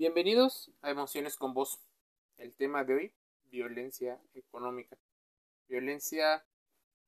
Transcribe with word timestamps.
Bienvenidos 0.00 0.70
a 0.80 0.88
Emociones 0.88 1.36
con 1.36 1.52
Vos. 1.52 1.78
El 2.38 2.56
tema 2.56 2.84
de 2.84 2.94
hoy, 2.94 3.14
violencia 3.50 4.18
económica. 4.32 4.96
Violencia 5.68 6.46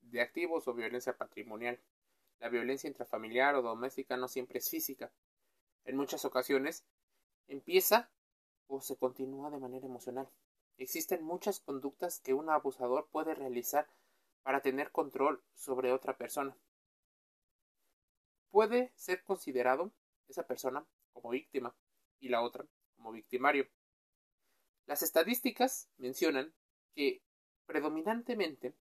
de 0.02 0.20
activos 0.20 0.68
o 0.68 0.74
violencia 0.74 1.16
patrimonial. 1.16 1.80
La 2.38 2.50
violencia 2.50 2.88
intrafamiliar 2.88 3.54
o 3.54 3.62
doméstica 3.62 4.18
no 4.18 4.28
siempre 4.28 4.58
es 4.58 4.68
física. 4.68 5.10
En 5.86 5.96
muchas 5.96 6.26
ocasiones 6.26 6.84
empieza 7.48 8.10
o 8.66 8.82
se 8.82 8.98
continúa 8.98 9.48
de 9.48 9.58
manera 9.58 9.86
emocional. 9.86 10.28
Existen 10.76 11.24
muchas 11.24 11.60
conductas 11.60 12.20
que 12.20 12.34
un 12.34 12.50
abusador 12.50 13.08
puede 13.10 13.34
realizar 13.34 13.88
para 14.42 14.60
tener 14.60 14.92
control 14.92 15.42
sobre 15.54 15.92
otra 15.92 16.18
persona. 16.18 16.54
Puede 18.50 18.92
ser 18.96 19.24
considerado 19.24 19.94
esa 20.28 20.46
persona 20.46 20.84
como 21.14 21.30
víctima 21.30 21.74
y 22.20 22.28
la 22.28 22.42
otra 22.42 22.66
como 23.02 23.12
victimario. 23.12 23.68
Las 24.86 25.02
estadísticas 25.02 25.88
mencionan 25.98 26.54
que 26.94 27.22
predominantemente 27.66 28.74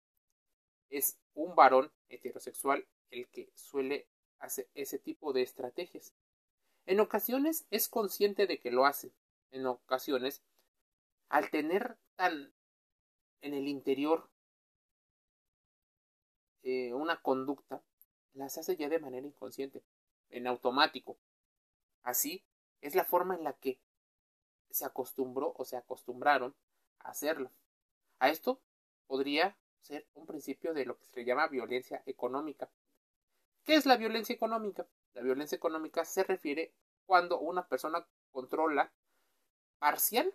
es 0.90 1.18
un 1.34 1.54
varón 1.54 1.90
heterosexual 2.08 2.86
el 3.10 3.28
que 3.28 3.50
suele 3.54 4.06
hacer 4.38 4.68
ese 4.74 4.98
tipo 4.98 5.32
de 5.32 5.42
estrategias. 5.42 6.12
En 6.86 7.00
ocasiones 7.00 7.66
es 7.70 7.88
consciente 7.88 8.46
de 8.46 8.58
que 8.58 8.70
lo 8.70 8.84
hace. 8.84 9.12
En 9.52 9.66
ocasiones, 9.66 10.42
al 11.28 11.50
tener 11.50 11.96
tan 12.16 12.52
en 13.42 13.54
el 13.54 13.68
interior 13.68 14.28
eh, 16.62 16.92
una 16.92 17.22
conducta, 17.22 17.82
las 18.34 18.58
hace 18.58 18.76
ya 18.76 18.88
de 18.88 18.98
manera 18.98 19.26
inconsciente, 19.26 19.82
en 20.28 20.46
automático. 20.46 21.18
Así 22.02 22.44
es 22.80 22.94
la 22.94 23.04
forma 23.04 23.34
en 23.34 23.44
la 23.44 23.52
que 23.54 23.78
se 24.70 24.84
acostumbró 24.84 25.52
o 25.56 25.64
se 25.64 25.76
acostumbraron 25.76 26.54
a 27.00 27.10
hacerlo. 27.10 27.50
A 28.18 28.30
esto 28.30 28.60
podría 29.06 29.56
ser 29.80 30.06
un 30.14 30.26
principio 30.26 30.74
de 30.74 30.84
lo 30.84 30.98
que 30.98 31.06
se 31.06 31.24
llama 31.24 31.48
violencia 31.48 32.02
económica. 32.06 32.70
¿Qué 33.64 33.74
es 33.74 33.86
la 33.86 33.96
violencia 33.96 34.34
económica? 34.34 34.86
La 35.14 35.22
violencia 35.22 35.56
económica 35.56 36.04
se 36.04 36.22
refiere 36.22 36.74
cuando 37.06 37.40
una 37.40 37.66
persona 37.66 38.06
controla 38.30 38.92
parcial, 39.78 40.32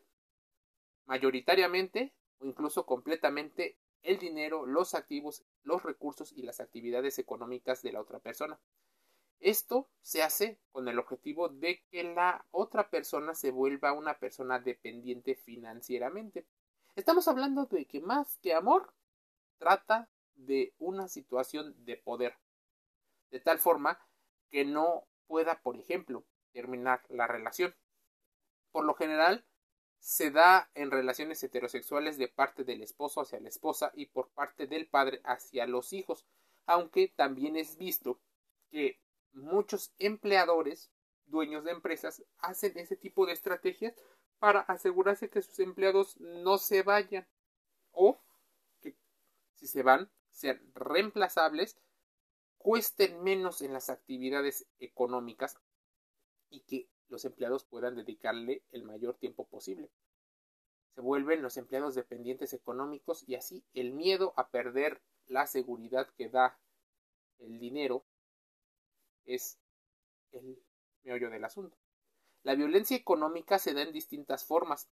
mayoritariamente 1.05 2.13
o 2.39 2.45
incluso 2.45 2.85
completamente 2.85 3.77
el 4.01 4.19
dinero, 4.19 4.65
los 4.65 4.93
activos, 4.93 5.43
los 5.63 5.83
recursos 5.83 6.31
y 6.31 6.43
las 6.43 6.59
actividades 6.59 7.17
económicas 7.17 7.81
de 7.81 7.93
la 7.93 8.01
otra 8.01 8.19
persona. 8.19 8.59
Esto 9.39 9.89
se 10.01 10.23
hace 10.23 10.59
con 10.71 10.87
el 10.87 10.99
objetivo 10.99 11.49
de 11.49 11.83
que 11.91 12.03
la 12.03 12.45
otra 12.51 12.89
persona 12.89 13.35
se 13.35 13.51
vuelva 13.51 13.93
una 13.93 14.17
persona 14.17 14.59
dependiente 14.59 15.35
financieramente. 15.35 16.45
Estamos 16.95 17.27
hablando 17.27 17.65
de 17.65 17.85
que 17.85 18.01
más 18.01 18.37
que 18.37 18.53
amor 18.53 18.93
trata 19.57 20.09
de 20.35 20.73
una 20.79 21.07
situación 21.07 21.75
de 21.85 21.97
poder, 21.97 22.37
de 23.31 23.39
tal 23.39 23.59
forma 23.59 23.99
que 24.49 24.65
no 24.65 25.05
pueda, 25.27 25.61
por 25.61 25.77
ejemplo, 25.77 26.23
terminar 26.51 27.03
la 27.09 27.27
relación. 27.27 27.75
Por 28.71 28.85
lo 28.85 28.93
general, 28.93 29.45
se 29.99 30.29
da 30.31 30.69
en 30.75 30.91
relaciones 30.91 31.41
heterosexuales 31.43 32.17
de 32.17 32.27
parte 32.27 32.63
del 32.63 32.81
esposo 32.81 33.21
hacia 33.21 33.39
la 33.39 33.49
esposa 33.49 33.91
y 33.95 34.05
por 34.05 34.29
parte 34.29 34.67
del 34.67 34.87
padre 34.87 35.19
hacia 35.23 35.65
los 35.65 35.93
hijos, 35.93 36.25
aunque 36.65 37.11
también 37.15 37.55
es 37.55 37.77
visto 37.77 38.19
que 38.69 38.99
muchos 39.35 39.93
empleadores, 39.99 40.91
dueños 41.25 41.63
de 41.63 41.71
empresas, 41.71 42.23
hacen 42.39 42.77
ese 42.77 42.95
tipo 42.95 43.25
de 43.25 43.33
estrategias 43.33 43.93
para 44.39 44.61
asegurarse 44.61 45.29
que 45.29 45.41
sus 45.41 45.59
empleados 45.59 46.19
no 46.19 46.57
se 46.57 46.83
vayan 46.83 47.27
o 47.91 48.19
que 48.81 48.95
si 49.53 49.67
se 49.67 49.83
van 49.83 50.09
sean 50.31 50.59
reemplazables, 50.73 51.77
cuesten 52.57 53.23
menos 53.23 53.61
en 53.61 53.73
las 53.73 53.89
actividades 53.89 54.67
económicas 54.79 55.57
y 56.49 56.61
que 56.61 56.89
los 57.07 57.23
empleados 57.23 57.63
puedan 57.63 57.95
dedicarle 57.95 58.63
el 58.71 58.83
mayor 58.83 59.15
tiempo 59.17 59.47
posible. 59.47 59.89
Se 60.93 61.01
vuelven 61.01 61.41
los 61.41 61.57
empleados 61.57 61.95
dependientes 61.95 62.53
económicos 62.53 63.23
y 63.27 63.35
así 63.35 63.63
el 63.73 63.93
miedo 63.93 64.33
a 64.35 64.49
perder 64.49 65.01
la 65.27 65.47
seguridad 65.47 66.09
que 66.17 66.29
da 66.29 66.59
el 67.39 67.59
dinero 67.59 68.05
es 69.25 69.57
el 70.31 70.61
meollo 71.03 71.29
del 71.29 71.45
asunto. 71.45 71.77
La 72.43 72.55
violencia 72.55 72.95
económica 72.95 73.57
se 73.59 73.73
da 73.73 73.81
en 73.81 73.91
distintas 73.91 74.45
formas. 74.45 74.87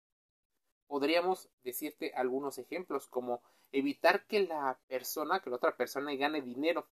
Podríamos 0.87 1.49
decirte 1.63 2.13
algunos 2.15 2.57
ejemplos 2.57 3.07
como 3.07 3.41
evitar 3.71 4.25
que 4.25 4.41
la 4.41 4.79
persona, 4.87 5.41
que 5.41 5.49
la 5.49 5.57
otra 5.57 5.75
persona 5.75 6.13
gane 6.15 6.41
dinero. 6.41 6.87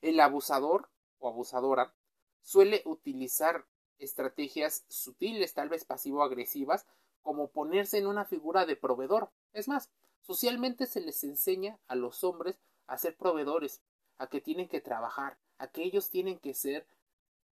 El 0.00 0.20
abusador 0.20 0.88
o 1.18 1.28
abusadora 1.28 1.94
suele 2.42 2.82
utilizar 2.84 3.66
estrategias 3.98 4.84
sutiles, 4.88 5.54
tal 5.54 5.68
vez 5.68 5.84
pasivo-agresivas, 5.84 6.86
como 7.22 7.50
ponerse 7.50 7.98
en 7.98 8.06
una 8.06 8.24
figura 8.24 8.64
de 8.64 8.76
proveedor. 8.76 9.30
Es 9.52 9.68
más, 9.68 9.90
socialmente 10.22 10.86
se 10.86 11.00
les 11.00 11.22
enseña 11.24 11.78
a 11.86 11.94
los 11.94 12.24
hombres 12.24 12.58
a 12.86 12.96
ser 12.98 13.16
proveedores, 13.16 13.82
a 14.18 14.28
que 14.28 14.40
tienen 14.40 14.68
que 14.68 14.80
trabajar, 14.80 15.38
a 15.60 15.68
que 15.68 15.82
ellos 15.82 16.08
tienen 16.08 16.38
que 16.38 16.54
ser 16.54 16.86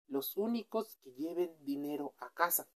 los 0.08 0.38
únicos 0.38 0.98
que 1.04 1.12
lleven 1.12 1.54
dinero 1.66 2.14
a 2.20 2.30
casa. 2.30 2.70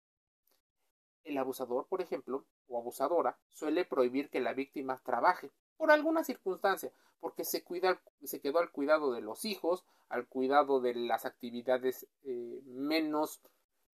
El 1.24 1.38
abusador, 1.38 1.88
por 1.88 2.02
ejemplo, 2.02 2.46
o 2.68 2.78
abusadora, 2.78 3.40
suele 3.48 3.86
prohibir 3.86 4.30
que 4.30 4.42
la 4.42 4.54
víctima 4.54 5.02
trabaje 5.04 5.50
por 5.78 5.90
alguna 5.90 6.26
circunstancia, 6.26 6.92
porque 7.22 7.46
se, 7.46 7.64
cuida, 7.64 8.02
se 8.24 8.42
quedó 8.42 8.60
al 8.60 8.72
cuidado 8.72 9.14
de 9.14 9.22
los 9.22 9.46
hijos, 9.46 9.86
al 10.10 10.28
cuidado 10.28 10.82
de 10.82 10.96
las 10.96 11.26
actividades 11.26 12.08
eh, 12.24 12.62
menos 12.66 13.42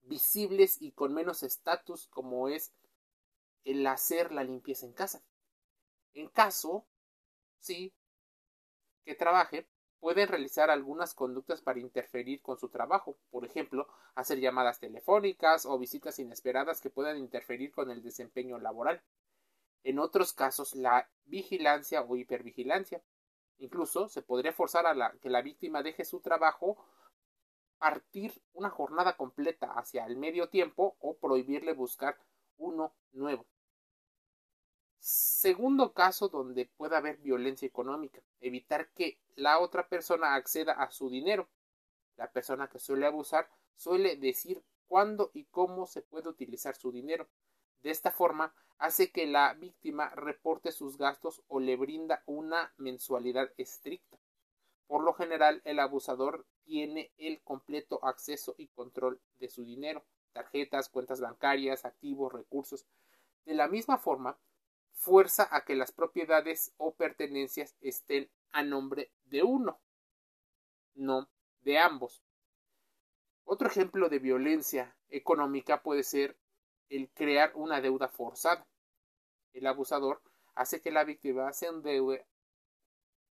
visibles 0.02 0.82
y 0.82 0.90
con 0.90 1.14
menos 1.14 1.44
estatus 1.44 2.08
como 2.08 2.48
es 2.48 2.72
el 3.64 3.86
hacer 3.86 4.32
la 4.32 4.42
limpieza 4.42 4.86
en 4.86 4.92
casa. 4.92 5.22
En 6.14 6.28
caso, 6.28 6.84
sí, 7.60 7.92
que 9.04 9.14
trabaje, 9.14 9.68
pueden 10.00 10.28
realizar 10.28 10.70
algunas 10.70 11.14
conductas 11.14 11.62
para 11.62 11.80
interferir 11.80 12.40
con 12.42 12.58
su 12.58 12.68
trabajo, 12.68 13.16
por 13.30 13.44
ejemplo, 13.44 13.88
hacer 14.14 14.38
llamadas 14.38 14.80
telefónicas 14.80 15.66
o 15.66 15.78
visitas 15.78 16.18
inesperadas 16.18 16.80
que 16.80 16.90
puedan 16.90 17.18
interferir 17.18 17.72
con 17.72 17.90
el 17.90 18.02
desempeño 18.02 18.58
laboral. 18.58 19.02
En 19.84 19.98
otros 19.98 20.32
casos, 20.32 20.74
la 20.74 21.08
vigilancia 21.24 22.02
o 22.02 22.16
hipervigilancia. 22.16 23.02
Incluso 23.58 24.08
se 24.08 24.22
podría 24.22 24.52
forzar 24.52 24.86
a 24.86 24.94
la, 24.94 25.12
que 25.20 25.30
la 25.30 25.42
víctima 25.42 25.82
deje 25.82 26.04
su 26.04 26.20
trabajo, 26.20 26.76
partir 27.78 28.32
una 28.52 28.70
jornada 28.70 29.16
completa 29.16 29.72
hacia 29.72 30.04
el 30.06 30.16
medio 30.16 30.48
tiempo 30.48 30.96
o 31.00 31.16
prohibirle 31.16 31.72
buscar 31.72 32.18
uno 32.56 32.92
nuevo. 33.12 33.46
Segundo 34.98 35.92
caso 35.92 36.28
donde 36.28 36.66
puede 36.66 36.96
haber 36.96 37.18
violencia 37.18 37.66
económica, 37.66 38.20
evitar 38.40 38.88
que 38.90 39.18
la 39.36 39.58
otra 39.58 39.88
persona 39.88 40.34
acceda 40.34 40.72
a 40.72 40.90
su 40.90 41.08
dinero. 41.08 41.48
La 42.16 42.30
persona 42.30 42.68
que 42.68 42.78
suele 42.78 43.06
abusar 43.06 43.48
suele 43.76 44.16
decir 44.16 44.62
cuándo 44.88 45.30
y 45.34 45.44
cómo 45.44 45.86
se 45.86 46.02
puede 46.02 46.28
utilizar 46.28 46.74
su 46.74 46.90
dinero. 46.90 47.28
De 47.82 47.90
esta 47.90 48.10
forma 48.10 48.52
hace 48.78 49.10
que 49.10 49.26
la 49.26 49.54
víctima 49.54 50.10
reporte 50.10 50.72
sus 50.72 50.98
gastos 50.98 51.42
o 51.48 51.60
le 51.60 51.76
brinda 51.76 52.22
una 52.26 52.72
mensualidad 52.76 53.52
estricta. 53.56 54.18
Por 54.88 55.04
lo 55.04 55.12
general, 55.12 55.60
el 55.64 55.78
abusador 55.78 56.46
tiene 56.64 57.12
el 57.18 57.40
completo 57.42 58.00
acceso 58.02 58.54
y 58.56 58.68
control 58.68 59.20
de 59.38 59.48
su 59.48 59.64
dinero, 59.64 60.04
tarjetas, 60.32 60.88
cuentas 60.88 61.20
bancarias, 61.20 61.84
activos, 61.84 62.32
recursos. 62.32 62.86
De 63.44 63.54
la 63.54 63.68
misma 63.68 63.98
forma, 63.98 64.38
fuerza 64.98 65.48
a 65.50 65.64
que 65.64 65.76
las 65.76 65.92
propiedades 65.92 66.74
o 66.76 66.94
pertenencias 66.94 67.76
estén 67.80 68.28
a 68.50 68.62
nombre 68.62 69.12
de 69.24 69.44
uno, 69.44 69.80
no 70.94 71.28
de 71.60 71.78
ambos. 71.78 72.22
Otro 73.44 73.68
ejemplo 73.68 74.08
de 74.08 74.18
violencia 74.18 74.96
económica 75.08 75.82
puede 75.82 76.02
ser 76.02 76.36
el 76.88 77.08
crear 77.10 77.52
una 77.54 77.80
deuda 77.80 78.08
forzada. 78.08 78.66
El 79.52 79.66
abusador 79.66 80.20
hace 80.54 80.80
que 80.80 80.90
la 80.90 81.04
víctima 81.04 81.52
se 81.52 81.66
endeude 81.66 82.26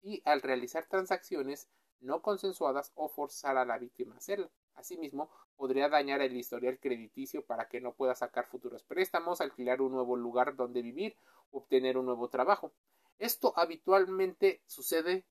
y 0.03 0.23
al 0.25 0.43
realizar 0.43 0.87
transacciones 0.87 1.69
no 2.01 2.21
consensuadas 2.21 2.93
o 2.95 3.09
forzar 3.09 3.57
a 3.57 3.65
la 3.65 3.79
víctima 3.79 4.15
a 4.15 4.19
hacerlo. 4.19 4.51
Asimismo, 4.75 5.31
podría 5.57 5.89
dañar 5.89 6.21
el 6.21 6.37
historial 6.37 6.79
crediticio 6.79 7.45
para 7.45 7.69
que 7.69 7.81
no 7.81 7.95
pueda 7.95 8.15
sacar 8.15 8.47
futuros 8.47 8.83
préstamos, 8.83 9.41
alquilar 9.41 9.81
un 9.81 9.93
nuevo 9.93 10.17
lugar 10.17 10.57
donde 10.57 10.83
vivir 10.83 11.17
o 11.51 11.59
obtener 11.59 11.97
un 11.97 12.07
nuevo 12.07 12.29
trabajo. 12.29 12.73
Esto 13.19 13.53
habitualmente 13.57 14.63
sucede 14.67 15.25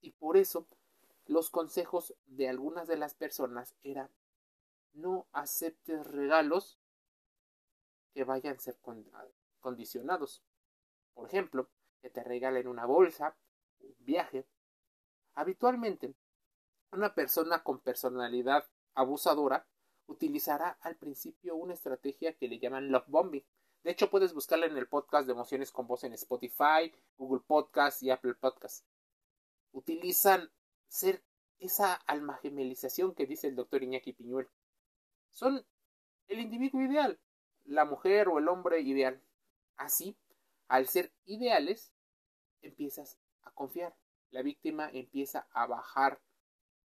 y 0.00 0.12
por 0.12 0.36
eso 0.36 0.66
los 1.26 1.50
consejos 1.50 2.14
de 2.26 2.48
algunas 2.48 2.88
de 2.88 2.96
las 2.96 3.14
personas 3.14 3.74
eran 3.82 4.10
no 4.92 5.28
aceptes 5.32 6.06
regalos 6.06 6.78
que 8.12 8.24
vayan 8.24 8.56
a 8.56 8.60
ser 8.60 8.76
condicionados. 9.60 10.42
Por 11.14 11.28
ejemplo, 11.28 11.68
que 12.00 12.10
te 12.10 12.24
regalen 12.24 12.66
una 12.66 12.86
bolsa, 12.86 13.36
un 13.80 13.94
viaje. 14.00 14.46
Habitualmente, 15.34 16.14
una 16.92 17.14
persona 17.14 17.62
con 17.62 17.78
personalidad 17.78 18.64
abusadora 18.94 19.66
utilizará 20.06 20.76
al 20.80 20.96
principio 20.96 21.54
una 21.54 21.74
estrategia 21.74 22.34
que 22.34 22.48
le 22.48 22.58
llaman 22.58 22.90
love 22.90 23.06
bombing. 23.06 23.44
De 23.82 23.92
hecho, 23.92 24.10
puedes 24.10 24.34
buscarla 24.34 24.66
en 24.66 24.76
el 24.76 24.88
podcast 24.88 25.26
de 25.26 25.32
emociones 25.32 25.72
con 25.72 25.86
voz 25.86 26.04
en 26.04 26.12
Spotify, 26.12 26.92
Google 27.16 27.42
Podcast 27.46 28.02
y 28.02 28.10
Apple 28.10 28.34
Podcast. 28.34 28.84
Utilizan 29.72 30.50
ser 30.88 31.22
esa 31.58 31.94
alma 31.94 32.36
gemelización 32.42 33.14
que 33.14 33.26
dice 33.26 33.46
el 33.46 33.56
doctor 33.56 33.82
Iñaki 33.82 34.12
Piñuel. 34.12 34.48
Son 35.30 35.64
el 36.28 36.40
individuo 36.40 36.82
ideal, 36.82 37.18
la 37.64 37.84
mujer 37.84 38.28
o 38.28 38.38
el 38.38 38.48
hombre 38.48 38.80
ideal. 38.80 39.22
Así, 39.76 40.16
al 40.68 40.88
ser 40.88 41.12
ideales, 41.24 41.94
empiezas 42.62 43.18
a 43.42 43.50
confiar. 43.52 43.94
La 44.30 44.42
víctima 44.42 44.90
empieza 44.92 45.48
a 45.52 45.66
bajar 45.66 46.20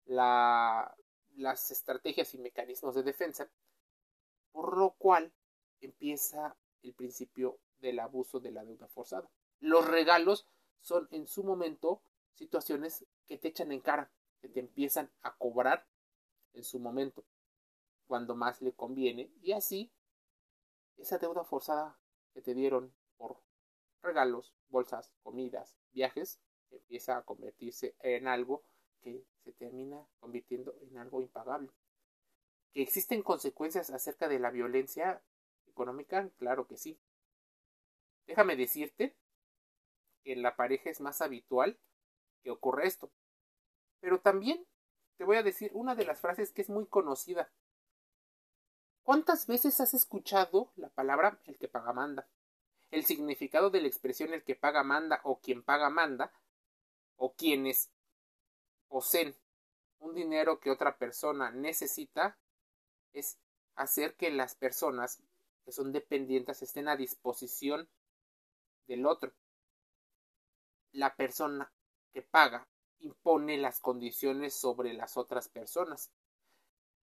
la, 0.04 0.94
las 1.36 1.70
estrategias 1.70 2.34
y 2.34 2.38
mecanismos 2.38 2.94
de 2.94 3.02
defensa, 3.02 3.50
por 4.52 4.76
lo 4.76 4.92
cual 4.92 5.32
empieza 5.80 6.56
el 6.82 6.94
principio 6.94 7.58
del 7.78 7.98
abuso 7.98 8.40
de 8.40 8.52
la 8.52 8.64
deuda 8.64 8.88
forzada. 8.88 9.30
Los 9.60 9.86
regalos 9.86 10.46
son 10.80 11.08
en 11.10 11.26
su 11.26 11.44
momento 11.44 12.02
situaciones 12.34 13.06
que 13.26 13.38
te 13.38 13.48
echan 13.48 13.72
en 13.72 13.80
cara, 13.80 14.10
que 14.40 14.48
te 14.48 14.60
empiezan 14.60 15.10
a 15.22 15.36
cobrar 15.36 15.86
en 16.52 16.64
su 16.64 16.78
momento, 16.78 17.24
cuando 18.06 18.36
más 18.36 18.62
le 18.62 18.72
conviene, 18.72 19.30
y 19.42 19.52
así 19.52 19.90
esa 20.96 21.18
deuda 21.18 21.44
forzada 21.44 21.98
que 22.32 22.42
te 22.42 22.54
dieron 22.54 22.94
por 23.16 23.38
regalos, 24.02 24.54
bolsas, 24.68 25.12
comidas, 25.22 25.76
viajes, 25.92 26.40
empieza 26.70 27.16
a 27.16 27.22
convertirse 27.22 27.96
en 28.00 28.28
algo 28.28 28.62
que 29.04 29.22
se 29.44 29.52
termina 29.52 30.08
convirtiendo 30.18 30.74
en 30.80 30.96
algo 30.96 31.20
impagable. 31.20 31.70
¿Que 32.72 32.82
existen 32.82 33.22
consecuencias 33.22 33.90
acerca 33.90 34.28
de 34.28 34.38
la 34.38 34.50
violencia 34.50 35.22
económica? 35.66 36.28
Claro 36.38 36.66
que 36.66 36.78
sí. 36.78 36.98
Déjame 38.26 38.56
decirte 38.56 39.14
que 40.24 40.32
en 40.32 40.42
la 40.42 40.56
pareja 40.56 40.88
es 40.88 41.00
más 41.00 41.20
habitual 41.20 41.78
que 42.42 42.50
ocurra 42.50 42.84
esto. 42.84 43.12
Pero 44.00 44.20
también 44.20 44.66
te 45.18 45.24
voy 45.24 45.36
a 45.36 45.42
decir 45.42 45.70
una 45.74 45.94
de 45.94 46.06
las 46.06 46.20
frases 46.20 46.52
que 46.52 46.62
es 46.62 46.70
muy 46.70 46.86
conocida. 46.86 47.52
¿Cuántas 49.02 49.46
veces 49.46 49.78
has 49.80 49.92
escuchado 49.92 50.72
la 50.76 50.88
palabra 50.88 51.38
el 51.44 51.58
que 51.58 51.68
paga 51.68 51.92
manda? 51.92 52.26
El 52.90 53.04
significado 53.04 53.68
de 53.68 53.82
la 53.82 53.88
expresión 53.88 54.32
el 54.32 54.42
que 54.42 54.56
paga 54.56 54.82
manda 54.82 55.20
o 55.24 55.40
quien 55.40 55.62
paga 55.62 55.90
manda 55.90 56.32
o 57.16 57.34
quienes 57.34 57.90
poseen 58.94 59.34
un 59.98 60.14
dinero 60.14 60.60
que 60.60 60.70
otra 60.70 60.96
persona 60.96 61.50
necesita 61.50 62.38
es 63.12 63.40
hacer 63.74 64.14
que 64.14 64.30
las 64.30 64.54
personas 64.54 65.20
que 65.64 65.72
son 65.72 65.90
dependientes 65.90 66.62
estén 66.62 66.86
a 66.86 66.94
disposición 66.94 67.88
del 68.86 69.04
otro. 69.04 69.32
La 70.92 71.16
persona 71.16 71.72
que 72.12 72.22
paga 72.22 72.68
impone 73.00 73.58
las 73.58 73.80
condiciones 73.80 74.54
sobre 74.54 74.92
las 74.92 75.16
otras 75.16 75.48
personas. 75.48 76.12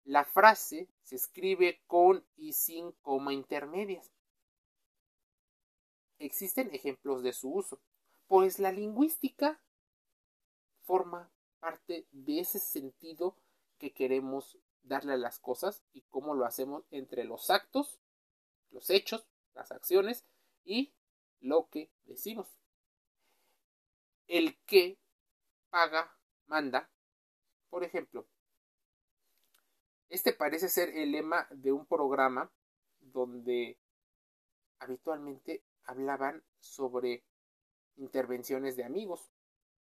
La 0.04 0.26
frase 0.26 0.90
se 1.04 1.16
escribe 1.16 1.80
con 1.86 2.22
y 2.36 2.52
sin 2.52 2.92
coma 3.00 3.32
intermedias. 3.32 4.12
Existen 6.18 6.68
ejemplos 6.74 7.22
de 7.22 7.32
su 7.32 7.50
uso, 7.50 7.80
pues 8.26 8.58
la 8.58 8.72
lingüística 8.72 9.58
forma 10.82 11.32
parte 11.60 12.06
de 12.12 12.40
ese 12.40 12.58
sentido 12.58 13.36
que 13.78 13.92
queremos 13.92 14.58
darle 14.82 15.12
a 15.14 15.18
las 15.18 15.38
cosas 15.38 15.82
y 15.92 16.02
cómo 16.02 16.34
lo 16.34 16.44
hacemos 16.44 16.84
entre 16.90 17.24
los 17.24 17.50
actos, 17.50 18.00
los 18.70 18.90
hechos, 18.90 19.26
las 19.54 19.72
acciones 19.72 20.24
y 20.64 20.92
lo 21.40 21.68
que 21.68 21.90
decimos. 22.04 22.48
El 24.26 24.58
que 24.66 24.98
paga, 25.70 26.16
manda. 26.46 26.90
Por 27.70 27.84
ejemplo, 27.84 28.26
este 30.08 30.32
parece 30.32 30.68
ser 30.68 30.90
el 30.96 31.12
lema 31.12 31.46
de 31.50 31.72
un 31.72 31.86
programa 31.86 32.50
donde 33.00 33.78
habitualmente 34.78 35.62
hablaban 35.84 36.42
sobre 36.60 37.24
intervenciones 37.96 38.76
de 38.76 38.84
amigos. 38.84 39.30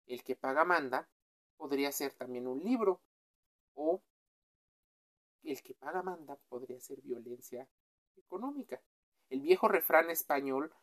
El 0.06 0.24
que 0.24 0.36
paga 0.36 0.64
manda 0.64 1.08
podría 1.56 1.92
ser 1.92 2.12
también 2.14 2.46
un 2.46 2.62
libro 2.62 3.00
o 3.74 4.02
el 5.42 5.62
que 5.62 5.74
paga 5.74 6.02
manda 6.02 6.36
podría 6.48 6.80
ser 6.80 7.00
violencia 7.02 7.68
económica. 8.16 8.82
El 9.28 9.40
viejo 9.40 9.68
refrán 9.68 10.10
español 10.10 10.74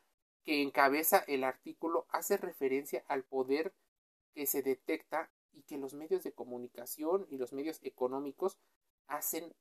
que 0.44 0.62
encabeza 0.62 1.20
el 1.20 1.44
artículo 1.44 2.06
hace 2.10 2.38
referencia 2.38 3.04
al 3.08 3.24
poder 3.24 3.74
que 4.34 4.46
se 4.46 4.62
detecta 4.62 5.32
y 5.52 5.64
que 5.64 5.78
los 5.78 5.94
medios 5.94 6.24
de 6.24 6.34
comunicación 6.34 7.28
y 7.30 7.38
los 7.38 7.54
medios 7.54 7.80
económicos 7.84 8.58
hacen 9.08 9.54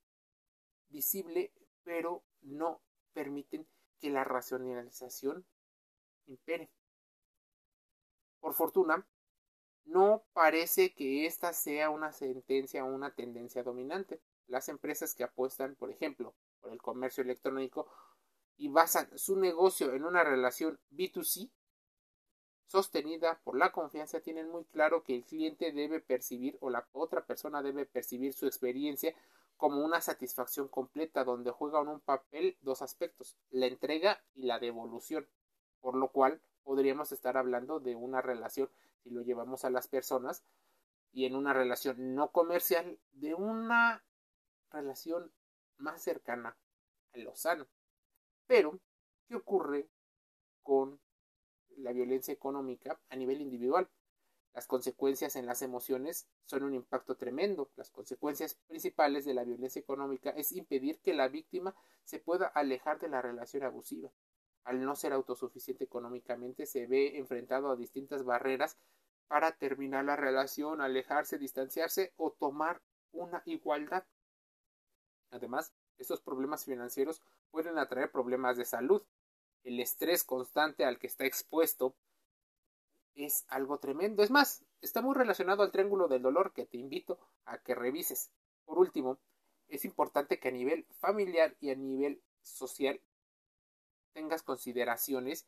visible, 0.89 1.53
pero 1.83 2.25
no 2.41 2.81
permiten 3.13 3.67
que 4.01 4.11
la 4.11 4.25
racionalización 4.25 5.47
impere. 6.27 6.71
Por 8.41 8.55
fortuna, 8.55 9.07
no 9.85 10.25
parece 10.33 10.95
que 10.95 11.27
esta 11.27 11.53
sea 11.53 11.91
una 11.91 12.13
sentencia 12.13 12.85
o 12.85 12.89
una 12.89 13.15
tendencia 13.15 13.63
dominante. 13.63 14.21
Las 14.47 14.69
empresas 14.69 15.15
que 15.15 15.25
apuestan, 15.25 15.75
por 15.75 15.91
ejemplo, 15.91 16.35
por 16.61 16.73
el 16.73 16.81
comercio 16.81 17.23
electrónico 17.23 17.89
y 18.57 18.69
basan 18.69 19.09
su 19.17 19.37
negocio 19.37 19.95
en 19.95 20.05
una 20.05 20.25
relación 20.25 20.79
B2C 20.91 21.51
sostenida 22.73 23.39
por 23.45 23.59
la 23.59 23.71
confianza 23.71 24.21
tienen 24.21 24.49
muy 24.49 24.65
claro 24.65 25.05
que 25.05 25.15
el 25.15 25.25
cliente 25.25 25.73
debe 25.73 26.01
percibir 26.01 26.57
o 26.61 26.71
la 26.71 26.89
otra 26.93 27.27
persona 27.27 27.63
debe 27.63 27.85
percibir 27.85 28.33
su 28.33 28.47
experiencia 28.47 29.15
como 29.59 29.85
una 29.85 30.01
satisfacción 30.01 30.69
completa 30.69 31.23
donde 31.23 31.51
juegan 31.51 31.89
un 31.89 32.01
papel 32.01 32.57
dos 32.63 32.81
aspectos, 32.81 33.37
la 33.51 33.67
entrega 33.67 34.25
y 34.35 34.45
la 34.45 34.59
devolución, 34.59 35.29
por 35.83 35.95
lo 35.97 36.09
cual 36.09 36.41
podríamos 36.63 37.13
estar 37.13 37.37
hablando 37.37 37.79
de 37.79 37.95
una 37.95 38.23
relación 38.23 38.71
si 39.03 39.11
lo 39.11 39.23
llevamos 39.23 39.65
a 39.65 39.71
las 39.71 39.89
personas 39.89 40.45
y 41.13 41.27
en 41.27 41.37
una 41.37 41.53
relación 41.53 42.15
no 42.15 42.31
comercial 42.31 42.99
de 43.13 43.35
una 43.35 44.05
relación 44.71 45.33
más 45.77 46.03
cercana 46.03 46.57
a 47.13 47.19
lo 47.19 47.35
sano. 47.37 47.67
Pero, 48.47 48.79
¿qué 49.29 49.37
ocurre 49.37 49.89
con 50.63 51.01
la 51.77 51.93
violencia 51.93 52.33
económica 52.33 52.99
a 53.11 53.17
nivel 53.17 53.41
individual? 53.41 53.89
Las 54.55 54.67
consecuencias 54.67 55.37
en 55.37 55.47
las 55.47 55.63
emociones 55.63 56.29
son 56.45 56.63
un 56.63 56.75
impacto 56.75 57.17
tremendo. 57.17 57.71
Las 57.77 57.91
consecuencias 57.91 58.55
principales 58.67 59.25
de 59.25 59.35
la 59.35 59.45
violencia 59.45 59.81
económica 59.81 60.31
es 60.31 60.53
impedir 60.53 61.01
que 61.01 61.15
la 61.15 61.29
víctima 61.29 61.75
se 62.05 62.19
pueda 62.19 62.47
alejar 62.49 62.99
de 62.99 63.09
la 63.09 63.23
relación 63.23 63.63
abusiva. 63.63 64.11
Al 64.65 64.85
no 64.85 64.95
ser 64.95 65.13
autosuficiente 65.13 65.85
económicamente, 65.85 66.67
se 66.67 66.87
ve 66.87 67.19
enfrentado 67.19 67.71
a 67.71 67.77
distintas 67.77 68.25
barreras 68.25 68.77
para 69.27 69.53
terminar 69.53 70.05
la 70.05 70.17
relación, 70.17 70.81
alejarse, 70.81 71.39
distanciarse 71.39 72.13
o 72.17 72.33
tomar 72.33 72.81
una 73.13 73.43
igualdad. 73.47 74.05
Además, 75.31 75.73
estos 75.99 76.21
problemas 76.21 76.65
financieros 76.65 77.23
pueden 77.51 77.79
atraer 77.79 78.11
problemas 78.11 78.57
de 78.57 78.65
salud. 78.65 79.03
El 79.65 79.81
estrés 79.81 80.25
constante 80.25 80.85
al 80.85 80.99
que 80.99 81.07
está 81.07 81.25
expuesto 81.25 81.95
es 83.15 83.45
algo 83.49 83.79
tremendo. 83.79 84.23
Es 84.23 84.31
más, 84.31 84.65
está 84.81 85.01
muy 85.01 85.15
relacionado 85.15 85.63
al 85.63 85.73
triángulo 85.73 86.09
del 86.09 86.23
dolor 86.23 86.53
que 86.53 86.67
te 86.67 86.77
invito 86.77 87.19
a 87.45 87.59
que 87.59 87.75
revises. 87.75 88.31
Por 88.65 88.79
último, 88.79 89.19
es 89.69 89.85
importante 89.85 90.39
que 90.39 90.49
a 90.49 90.53
nivel 90.53 90.87
familiar 91.01 91.57
y 91.61 91.71
a 91.71 91.75
nivel 91.75 92.23
social 92.43 93.01
tengas 94.13 94.43
consideraciones 94.43 95.47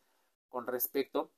con 0.48 0.66
respecto 0.66 1.30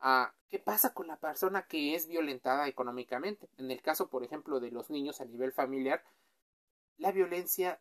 a 0.00 0.34
qué 0.48 0.58
pasa 0.58 0.94
con 0.94 1.08
la 1.08 1.16
persona 1.16 1.66
que 1.66 1.94
es 1.94 2.06
violentada 2.06 2.68
económicamente. 2.68 3.48
En 3.56 3.70
el 3.70 3.82
caso, 3.82 4.08
por 4.08 4.24
ejemplo, 4.24 4.60
de 4.60 4.70
los 4.70 4.90
niños 4.90 5.20
a 5.20 5.24
nivel 5.24 5.52
familiar, 5.52 6.04
la 6.98 7.12
violencia 7.12 7.80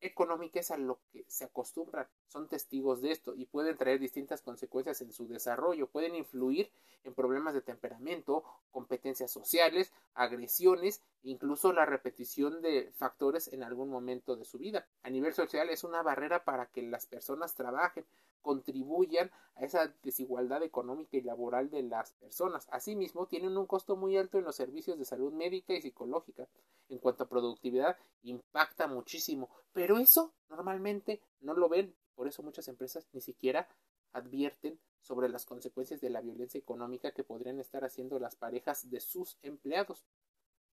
económica 0.00 0.60
es 0.60 0.70
a 0.70 0.76
lo 0.76 0.98
que 1.12 1.24
se 1.28 1.44
acostumbran, 1.44 2.06
son 2.28 2.48
testigos 2.48 3.00
de 3.00 3.10
esto 3.10 3.34
y 3.34 3.46
pueden 3.46 3.76
traer 3.76 3.98
distintas 3.98 4.42
consecuencias 4.42 5.00
en 5.00 5.12
su 5.12 5.26
desarrollo, 5.26 5.88
pueden 5.88 6.14
influir 6.14 6.70
en 7.04 7.14
problemas 7.14 7.54
de 7.54 7.62
temperamento, 7.62 8.44
competencias 8.70 9.30
sociales, 9.30 9.92
agresiones, 10.14 11.00
incluso 11.22 11.72
la 11.72 11.86
repetición 11.86 12.60
de 12.60 12.92
factores 12.96 13.48
en 13.52 13.62
algún 13.62 13.88
momento 13.88 14.36
de 14.36 14.44
su 14.44 14.58
vida. 14.58 14.86
A 15.02 15.10
nivel 15.10 15.32
social 15.32 15.70
es 15.70 15.84
una 15.84 16.02
barrera 16.02 16.44
para 16.44 16.66
que 16.66 16.82
las 16.82 17.06
personas 17.06 17.54
trabajen, 17.54 18.04
contribuyan 18.44 19.32
a 19.56 19.64
esa 19.64 19.92
desigualdad 20.02 20.62
económica 20.62 21.16
y 21.16 21.22
laboral 21.22 21.70
de 21.70 21.82
las 21.82 22.12
personas. 22.12 22.68
Asimismo, 22.70 23.26
tienen 23.26 23.56
un 23.56 23.66
costo 23.66 23.96
muy 23.96 24.16
alto 24.18 24.38
en 24.38 24.44
los 24.44 24.54
servicios 24.54 24.98
de 24.98 25.06
salud 25.06 25.32
médica 25.32 25.72
y 25.72 25.80
psicológica. 25.80 26.46
En 26.90 26.98
cuanto 26.98 27.24
a 27.24 27.28
productividad, 27.28 27.96
impacta 28.22 28.86
muchísimo, 28.86 29.48
pero 29.72 29.98
eso 29.98 30.34
normalmente 30.50 31.22
no 31.40 31.54
lo 31.54 31.70
ven. 31.70 31.96
Por 32.14 32.28
eso 32.28 32.42
muchas 32.42 32.68
empresas 32.68 33.08
ni 33.12 33.22
siquiera 33.22 33.66
advierten 34.12 34.78
sobre 35.00 35.28
las 35.28 35.46
consecuencias 35.46 36.00
de 36.00 36.10
la 36.10 36.20
violencia 36.20 36.58
económica 36.58 37.12
que 37.12 37.24
podrían 37.24 37.58
estar 37.58 37.84
haciendo 37.84 38.18
las 38.18 38.36
parejas 38.36 38.90
de 38.90 39.00
sus 39.00 39.38
empleados. 39.42 40.04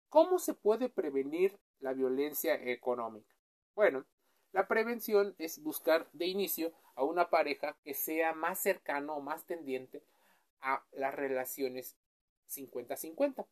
¿Cómo 0.09 0.39
se 0.39 0.53
puede 0.53 0.87
prevenir 0.87 1.59
la 1.79 1.93
violencia 1.93 2.55
económica? 2.55 3.35
Bueno, 3.75 4.05
la 4.57 4.67
prevención 4.67 5.35
es 5.37 5.61
buscar 5.61 6.09
de 6.13 6.25
inicio 6.25 6.73
a 6.95 7.03
una 7.03 7.29
pareja 7.29 7.77
que 7.83 7.93
sea 7.93 8.33
más 8.33 8.59
cercano 8.59 9.13
o 9.15 9.21
más 9.21 9.45
tendiente 9.45 10.01
a 10.61 10.83
las 10.93 11.13
relaciones 11.13 11.95
50-50. 12.49 13.45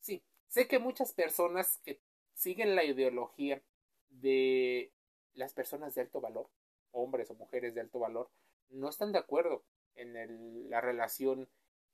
Sí, 0.00 0.22
sé 0.48 0.68
que 0.68 0.78
muchas 0.78 1.12
personas 1.12 1.82
que 1.84 2.00
siguen 2.32 2.74
la 2.74 2.84
ideología 2.84 3.60
de 4.08 4.90
las 5.34 5.52
personas 5.52 5.94
de 5.94 6.00
alto 6.00 6.18
valor, 6.18 6.48
hombres 6.90 7.30
o 7.30 7.34
mujeres 7.34 7.74
de 7.74 7.82
alto 7.82 7.98
valor, 7.98 8.30
no 8.70 8.88
están 8.88 9.12
de 9.12 9.18
acuerdo 9.18 9.64
en 9.96 10.70
la 10.70 10.80
relación 10.80 11.46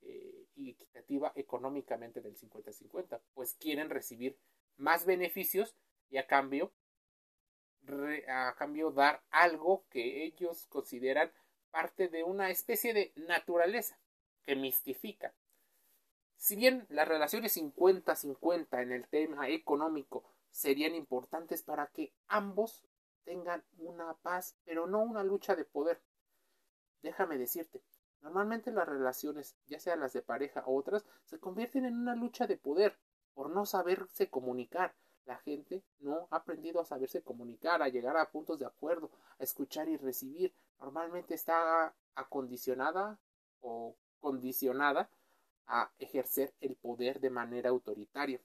eh, 0.02 0.47
equitativa 0.54 1.32
económicamente 1.35 2.20
del 2.20 2.37
50-50, 2.37 3.20
pues 3.35 3.54
quieren 3.54 3.90
recibir 3.90 4.38
más 4.76 5.06
beneficios 5.06 5.75
y 6.09 6.18
a 6.18 6.28
cambio 6.28 6.70
a 8.29 8.55
cambio 8.57 8.91
dar 8.91 9.23
algo 9.31 9.85
que 9.91 10.25
ellos 10.25 10.67
consideran 10.69 11.33
parte 11.71 12.09
de 12.09 12.23
una 12.23 12.51
especie 12.51 12.93
de 12.93 13.13
naturaleza 13.17 13.99
que 14.43 14.57
mistifica. 14.57 15.35
Si 16.37 16.57
bien 16.57 16.87
las 16.89 17.07
relaciones 17.07 17.57
50-50 17.57 18.83
en 18.83 18.93
el 18.93 19.09
tema 19.09 19.49
económico 19.49 20.25
serían 20.51 20.95
importantes 20.95 21.63
para 21.63 21.87
que 21.89 22.13
ambos 22.29 22.83
tengan 23.25 23.65
una 23.79 24.15
paz, 24.15 24.57
pero 24.65 24.87
no 24.87 25.03
una 25.03 25.23
lucha 25.23 25.55
de 25.55 25.65
poder. 25.65 26.01
Déjame 27.03 27.39
decirte, 27.39 27.83
normalmente 28.21 28.73
las 28.73 28.89
relaciones, 28.89 29.57
ya 29.67 29.79
sean 29.79 30.01
las 30.01 30.13
de 30.13 30.23
pareja 30.23 30.65
o 30.67 30.77
otras, 30.77 31.05
se 31.25 31.39
convierten 31.39 31.85
en 31.85 31.97
una 31.97 32.17
lucha 32.17 32.47
de 32.47 32.57
poder 32.57 32.99
por 33.35 33.51
no 33.51 33.67
saberse 33.67 34.29
comunicar, 34.29 34.95
la 35.27 35.37
gente 35.39 35.83
no 36.00 36.29
ha 36.31 36.37
aprendido 36.37 36.81
a 36.81 36.85
saberse 36.85 37.23
comunicar, 37.23 37.83
a 37.83 37.89
llegar 37.89 38.17
a 38.17 38.31
puntos 38.31 38.59
de 38.59 38.67
acuerdo, 38.67 39.11
a 39.39 39.45
escuchar 39.45 39.89
y 39.89 39.97
recibir. 39.97 40.53
Normalmente 40.81 41.35
está 41.35 41.95
acondicionada 42.15 43.19
o 43.61 43.95
condicionada 44.21 45.11
a 45.67 45.91
ejercer 45.99 46.53
el 46.61 46.77
poder 46.77 47.21
de 47.21 47.31
manera 47.31 47.71
autoritaria. 47.71 48.41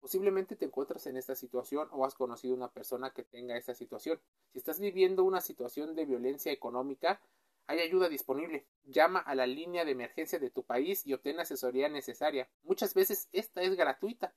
Posiblemente 0.00 0.56
te 0.56 0.64
encuentras 0.64 1.06
en 1.06 1.16
esta 1.16 1.36
situación 1.36 1.88
o 1.92 2.04
has 2.04 2.14
conocido 2.14 2.54
una 2.54 2.68
persona 2.68 3.10
que 3.10 3.22
tenga 3.22 3.56
esta 3.56 3.74
situación. 3.74 4.20
Si 4.52 4.58
estás 4.58 4.80
viviendo 4.80 5.22
una 5.22 5.40
situación 5.40 5.94
de 5.94 6.04
violencia 6.04 6.50
económica, 6.50 7.20
hay 7.68 7.78
ayuda 7.78 8.08
disponible. 8.08 8.66
Llama 8.82 9.20
a 9.20 9.36
la 9.36 9.46
línea 9.46 9.84
de 9.84 9.92
emergencia 9.92 10.40
de 10.40 10.50
tu 10.50 10.64
país 10.64 11.06
y 11.06 11.12
obtén 11.12 11.38
asesoría 11.38 11.88
necesaria. 11.88 12.48
Muchas 12.64 12.94
veces 12.94 13.28
esta 13.30 13.62
es 13.62 13.76
gratuita 13.76 14.34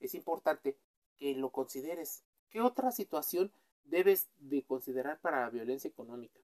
es 0.00 0.14
importante 0.14 0.78
que 1.16 1.34
lo 1.34 1.50
consideres. 1.50 2.24
¿Qué 2.50 2.60
otra 2.60 2.92
situación 2.92 3.52
debes 3.84 4.28
de 4.38 4.64
considerar 4.64 5.20
para 5.20 5.40
la 5.40 5.50
violencia 5.50 5.88
económica? 5.88 6.40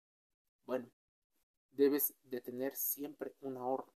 Bueno, 0.67 0.91
debes 1.73 2.15
de 2.25 2.41
tener 2.41 2.75
siempre 2.75 3.35
un 3.41 3.57
ahorro. 3.57 3.93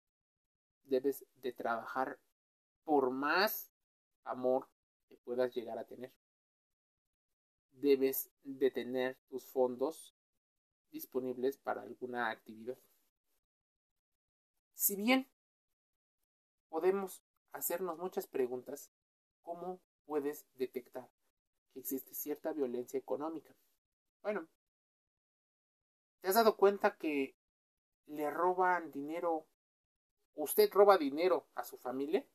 Debes 0.84 1.24
de 1.36 1.52
trabajar 1.52 2.18
por 2.84 3.10
más 3.10 3.70
amor 4.24 4.68
que 5.08 5.16
puedas 5.16 5.54
llegar 5.54 5.78
a 5.78 5.84
tener. 5.84 6.12
Debes 7.72 8.30
de 8.42 8.70
tener 8.70 9.16
tus 9.28 9.44
fondos 9.44 10.14
disponibles 10.90 11.56
para 11.58 11.82
alguna 11.82 12.30
actividad. 12.30 12.78
Si 14.74 14.96
bien 14.96 15.28
podemos 16.68 17.22
hacernos 17.52 17.98
muchas 17.98 18.26
preguntas, 18.26 18.90
¿Cómo 19.44 19.80
puedes 20.06 20.44
detectar 20.54 21.08
que 21.72 21.80
existe 21.80 22.14
cierta 22.14 22.52
violencia 22.52 22.98
económica? 22.98 23.54
Bueno, 24.22 24.48
¿te 26.20 26.28
has 26.28 26.34
dado 26.34 26.56
cuenta 26.56 26.96
que 26.96 27.36
le 28.06 28.30
roban 28.30 28.90
dinero? 28.90 29.46
¿Usted 30.34 30.72
roba 30.72 30.98
dinero 30.98 31.46
a 31.54 31.62
su 31.62 31.78
familia? 31.78 32.26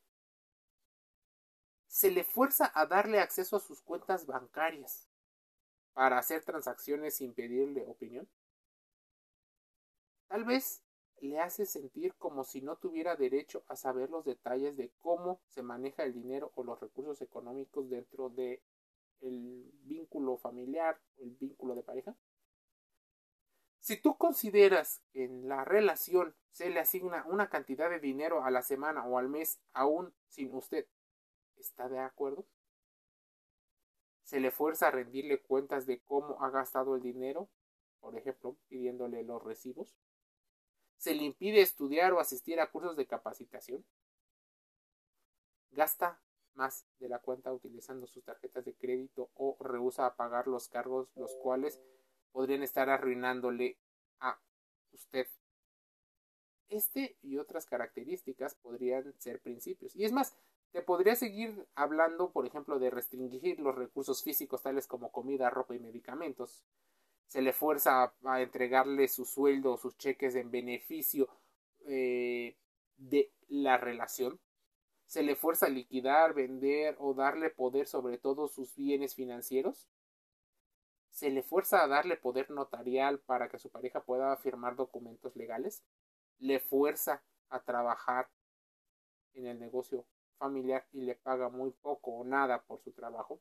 ¿Se 1.88 2.12
le 2.12 2.24
fuerza 2.24 2.72
a 2.74 2.86
darle 2.86 3.20
acceso 3.20 3.58
a 3.58 3.60
sus 3.60 3.82
cuentas 3.82 4.26
bancarias 4.26 5.10
para 5.94 6.20
hacer 6.20 6.46
transacciones 6.46 7.16
sin 7.16 7.34
pedirle 7.34 7.86
opinión? 7.88 8.30
Tal 10.28 10.46
vez 10.46 10.84
le 11.22 11.40
hace 11.40 11.66
sentir 11.66 12.16
como 12.16 12.44
si 12.44 12.62
no 12.62 12.78
tuviera 12.78 13.16
derecho 13.16 13.64
a 13.68 13.76
saber 13.76 14.10
los 14.10 14.26
detalles 14.26 14.78
de 14.78 14.92
cómo 15.00 15.42
se 15.48 15.62
maneja 15.62 16.04
el 16.04 16.14
dinero 16.14 16.52
o 16.56 16.64
los 16.64 16.80
recursos 16.80 17.22
económicos 17.22 17.90
dentro 17.90 18.30
de 18.30 18.62
el 19.22 19.70
vínculo 19.84 20.38
familiar 20.38 21.00
el 21.18 21.32
vínculo 21.32 21.76
de 21.76 21.84
pareja. 21.84 22.16
Si 23.80 23.98
tú 23.98 24.18
consideras 24.18 25.02
que 25.12 25.24
en 25.24 25.48
la 25.48 25.66
relación 25.66 26.36
se 26.52 26.70
le 26.70 26.80
asigna 26.80 27.26
una 27.28 27.50
cantidad 27.50 27.90
de 27.90 28.00
dinero 28.00 28.44
a 28.44 28.52
la 28.52 28.62
semana 28.62 29.06
o 29.06 29.18
al 29.18 29.30
mes 29.30 29.62
aún 29.74 30.14
sin 30.28 30.54
usted 30.54 30.86
está 31.58 31.88
de 31.90 32.00
acuerdo, 32.00 32.46
se 34.24 34.40
le 34.40 34.52
fuerza 34.52 34.88
a 34.88 34.92
rendirle 34.92 35.42
cuentas 35.42 35.86
de 35.88 36.02
cómo 36.02 36.44
ha 36.44 36.52
gastado 36.52 36.96
el 36.96 37.02
dinero, 37.02 37.50
por 38.00 38.16
ejemplo, 38.16 38.58
pidiéndole 38.68 39.24
los 39.24 39.44
recibos, 39.44 39.96
se 41.00 41.16
le 41.16 41.24
impide 41.24 41.62
estudiar 41.62 42.12
o 42.14 42.20
asistir 42.20 42.60
a 42.60 42.70
cursos 42.70 42.98
de 42.98 43.08
capacitación, 43.08 43.86
gasta 45.72 46.22
más 46.56 46.86
de 47.00 47.08
la 47.08 47.20
cuenta 47.20 47.54
utilizando 47.54 48.06
sus 48.06 48.24
tarjetas 48.26 48.66
de 48.66 48.76
crédito 48.76 49.32
o 49.34 49.56
rehúsa 49.62 50.06
a 50.06 50.16
pagar 50.16 50.48
los 50.48 50.68
cargos 50.68 51.08
los 51.16 51.34
cuales 51.38 51.80
podrían 52.34 52.64
estar 52.64 52.90
arruinándole 52.90 53.78
a 54.20 54.42
usted. 54.92 55.28
Este 56.68 57.18
y 57.22 57.38
otras 57.38 57.66
características 57.66 58.56
podrían 58.56 59.18
ser 59.20 59.40
principios. 59.40 59.96
Y 59.96 60.04
es 60.04 60.12
más, 60.12 60.36
te 60.72 60.82
podría 60.82 61.16
seguir 61.16 61.66
hablando, 61.76 62.32
por 62.32 62.46
ejemplo, 62.46 62.78
de 62.78 62.90
restringir 62.90 63.62
los 63.62 63.76
recursos 63.76 64.22
físicos 64.22 64.62
tales 64.62 64.86
como 64.86 65.14
comida, 65.14 65.50
ropa 65.50 65.76
y 65.76 65.80
medicamentos, 65.80 66.62
se 67.30 67.44
le 67.44 67.54
fuerza 67.54 68.12
a, 68.24 68.42
entregarle 68.42 69.08
su 69.08 69.24
sueldo 69.24 69.74
o 69.74 69.78
sus 69.78 69.96
cheques 69.98 70.34
en 70.34 70.50
beneficio 70.50 71.30
eh, 71.86 72.58
de 72.98 73.32
la 73.48 73.78
relación, 73.78 74.40
se 75.06 75.22
le 75.22 75.36
fuerza 75.36 75.68
a 75.68 75.70
liquidar, 75.70 76.34
vender 76.34 76.96
o 77.00 77.14
darle 77.14 77.52
poder 77.52 77.88
sobre 77.88 78.18
todos 78.18 78.52
sus 78.52 78.76
bienes 78.76 79.14
financieros, 79.14 79.88
se 81.12 81.30
le 81.30 81.44
fuerza 81.44 81.84
a 81.84 81.88
darle 81.88 82.18
poder 82.18 82.50
notarial 82.50 83.20
para 83.20 83.48
que 83.48 83.60
su 83.60 83.70
pareja 83.70 84.04
pueda 84.04 84.36
firmar 84.38 84.76
documentos 84.76 85.36
legales, 85.36 85.84
le 86.40 86.60
fuerza 86.60 87.24
a 87.50 87.62
trabajar 87.62 88.28
en 89.34 89.46
el 89.46 89.60
negocio 89.60 90.06
familiar 90.40 90.88
y 90.94 91.02
le 91.02 91.14
paga 91.14 91.50
muy 91.50 91.72
poco 91.72 92.12
o 92.12 92.24
nada 92.24 92.64
por 92.64 92.82
su 92.82 92.92
trabajo, 92.92 93.40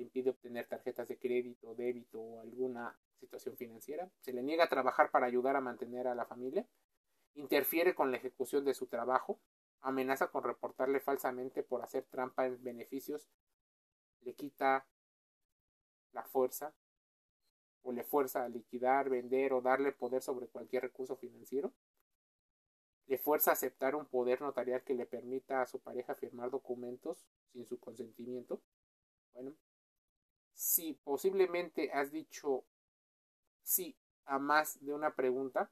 le 0.00 0.04
impide 0.04 0.30
obtener 0.30 0.66
tarjetas 0.66 1.06
de 1.08 1.18
crédito, 1.18 1.74
débito 1.74 2.18
o 2.20 2.40
alguna 2.40 2.98
situación 3.18 3.56
financiera, 3.56 4.10
se 4.20 4.32
le 4.32 4.42
niega 4.42 4.64
a 4.64 4.68
trabajar 4.68 5.10
para 5.10 5.26
ayudar 5.26 5.56
a 5.56 5.60
mantener 5.60 6.08
a 6.08 6.14
la 6.14 6.24
familia, 6.24 6.66
interfiere 7.34 7.94
con 7.94 8.10
la 8.10 8.16
ejecución 8.16 8.64
de 8.64 8.72
su 8.72 8.86
trabajo, 8.86 9.38
amenaza 9.82 10.28
con 10.28 10.42
reportarle 10.42 11.00
falsamente 11.00 11.62
por 11.62 11.82
hacer 11.82 12.04
trampa 12.10 12.46
en 12.46 12.62
beneficios, 12.64 13.28
le 14.22 14.34
quita 14.34 14.86
la 16.12 16.24
fuerza 16.24 16.72
o 17.82 17.92
le 17.92 18.02
fuerza 18.02 18.44
a 18.44 18.48
liquidar, 18.48 19.10
vender 19.10 19.52
o 19.52 19.60
darle 19.60 19.92
poder 19.92 20.22
sobre 20.22 20.48
cualquier 20.48 20.84
recurso 20.84 21.16
financiero, 21.16 21.74
le 23.06 23.18
fuerza 23.18 23.50
a 23.50 23.54
aceptar 23.54 23.94
un 23.94 24.06
poder 24.06 24.40
notarial 24.40 24.82
que 24.82 24.94
le 24.94 25.04
permita 25.04 25.60
a 25.60 25.66
su 25.66 25.78
pareja 25.78 26.14
firmar 26.14 26.50
documentos 26.50 27.26
sin 27.52 27.66
su 27.66 27.78
consentimiento. 27.78 28.62
Bueno, 29.34 29.54
si 30.60 30.92
posiblemente 30.92 31.90
has 31.90 32.12
dicho 32.12 32.64
sí 33.62 33.96
a 34.26 34.38
más 34.38 34.78
de 34.84 34.92
una 34.92 35.14
pregunta, 35.14 35.70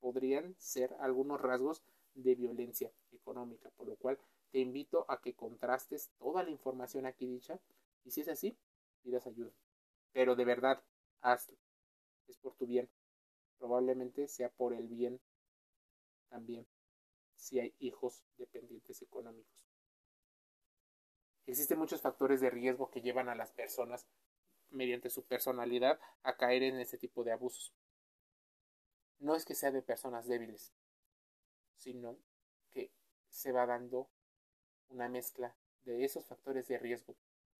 podrían 0.00 0.54
ser 0.58 0.94
algunos 1.00 1.40
rasgos 1.40 1.82
de 2.12 2.34
violencia 2.34 2.92
económica, 3.10 3.70
por 3.70 3.88
lo 3.88 3.96
cual 3.96 4.18
te 4.52 4.58
invito 4.58 5.06
a 5.08 5.22
que 5.22 5.32
contrastes 5.32 6.10
toda 6.18 6.42
la 6.42 6.50
información 6.50 7.06
aquí 7.06 7.26
dicha 7.26 7.58
y 8.04 8.10
si 8.10 8.20
es 8.20 8.28
así, 8.28 8.54
pidas 9.02 9.26
ayuda. 9.26 9.50
Pero 10.12 10.36
de 10.36 10.44
verdad, 10.44 10.82
hazlo. 11.22 11.56
Es 12.26 12.36
por 12.36 12.54
tu 12.54 12.66
bien. 12.66 12.86
Probablemente 13.56 14.28
sea 14.28 14.50
por 14.50 14.74
el 14.74 14.88
bien 14.88 15.18
también 16.28 16.66
si 17.34 17.60
hay 17.60 17.74
hijos 17.78 18.22
dependientes 18.36 19.00
económicos. 19.00 19.67
Existen 21.48 21.78
muchos 21.78 22.02
factores 22.02 22.42
de 22.42 22.50
riesgo 22.50 22.90
que 22.90 23.00
llevan 23.00 23.30
a 23.30 23.34
las 23.34 23.52
personas 23.52 24.06
mediante 24.68 25.08
su 25.08 25.24
personalidad 25.24 25.98
a 26.22 26.36
caer 26.36 26.62
en 26.62 26.78
este 26.78 26.98
tipo 26.98 27.24
de 27.24 27.32
abusos. 27.32 27.72
No 29.18 29.34
es 29.34 29.46
que 29.46 29.54
sea 29.54 29.70
de 29.70 29.80
personas 29.80 30.26
débiles, 30.28 30.74
sino 31.74 32.18
que 32.70 32.90
se 33.30 33.50
va 33.50 33.64
dando 33.64 34.10
una 34.90 35.08
mezcla 35.08 35.56
de 35.86 36.04
esos 36.04 36.26
factores 36.26 36.68
de 36.68 36.78
riesgo, 36.78 37.14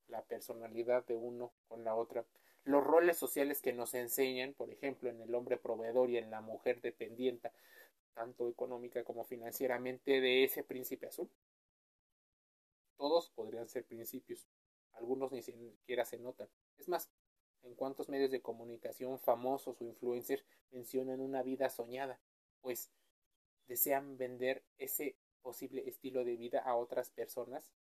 la 0.07 0.21
personalidad 0.21 1.07
de 1.07 1.17
uno 1.17 1.55
con 1.67 1.83
la 1.83 1.95
otra, 1.95 2.27
los 2.65 2.85
roles 2.85 3.17
sociales 3.17 3.63
que 3.63 3.73
nos 3.73 3.95
enseñan, 3.95 4.53
por 4.53 4.71
ejemplo, 4.71 5.09
en 5.09 5.23
el 5.23 5.35
hombre 5.35 5.57
proveedor 5.57 6.11
y 6.11 6.19
en 6.19 6.31
la 6.31 6.43
mujer 6.43 6.83
dependiente, 6.83 7.53
tanto 8.13 8.51
económica 8.51 9.03
como 9.03 9.25
financieramente, 9.25 10.21
de 10.21 10.45
ese 10.45 10.63
príncipe 10.63 11.07
azul. 11.07 11.31
Todos 12.99 13.31
podrían 13.31 13.69
ser 13.69 13.87
principios, 13.87 14.47
algunos 14.93 15.33
ni 15.33 15.41
siquiera 15.41 16.05
se 16.05 16.19
notan. 16.19 16.51
Es 16.77 16.89
más, 16.89 17.09
en 17.63 17.75
cuántos 17.75 18.09
medios 18.09 18.31
de 18.31 18.43
comunicación 18.43 19.19
famosos 19.19 19.81
o 19.81 19.85
influencers 19.85 20.45
mencionan 20.71 21.21
una 21.21 21.43
vida 21.43 21.71
soñada, 21.71 22.21
pues 22.61 22.91
desean 23.67 24.19
vender 24.19 24.65
ese 24.79 25.17
posible 25.43 25.89
estilo 25.89 26.25
de 26.25 26.37
vida 26.37 26.61
a 26.61 26.75
otras 26.75 27.11
personas, 27.11 27.73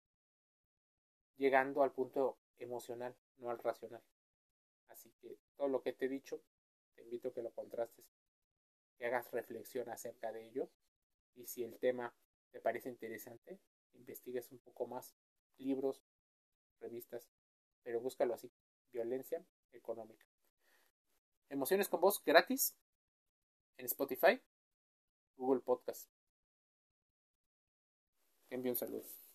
llegando 1.36 1.82
al 1.82 1.92
punto 1.92 2.38
emocional, 2.58 3.16
no 3.38 3.50
al 3.50 3.58
racional. 3.58 4.02
Así 4.88 5.10
que 5.20 5.38
todo 5.56 5.68
lo 5.68 5.82
que 5.82 5.94
te 5.94 6.04
he 6.04 6.08
dicho, 6.08 6.42
te 6.94 7.02
invito 7.02 7.28
a 7.28 7.32
que 7.32 7.42
lo 7.42 7.52
contrastes, 7.52 8.06
que 8.98 9.06
hagas 9.06 9.30
reflexión 9.30 9.88
acerca 9.88 10.30
de 10.32 10.46
ello 10.46 10.68
y 11.34 11.46
si 11.46 11.64
el 11.64 11.78
tema 11.78 12.14
te 12.50 12.60
parece 12.60 12.88
interesante, 12.88 13.58
investigues 13.98 14.50
un 14.52 14.58
poco 14.58 14.86
más 14.86 15.14
libros, 15.58 16.02
revistas, 16.80 17.28
pero 17.82 18.00
búscalo 18.00 18.34
así, 18.34 18.50
violencia 18.92 19.44
económica. 19.72 20.26
Emociones 21.48 21.88
con 21.88 22.00
voz 22.00 22.22
gratis 22.24 22.76
en 23.76 23.86
Spotify, 23.86 24.40
Google 25.36 25.60
Podcast. 25.60 26.10
Envío 28.50 28.72
un 28.72 28.76
saludo. 28.76 29.25